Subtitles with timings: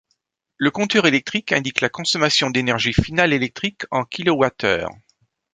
[0.57, 4.87] Le compteur électrique indique la consommation d'énergie finale électrique en kWh.